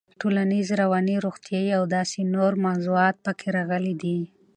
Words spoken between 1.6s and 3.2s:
او داسې نورو موضوعات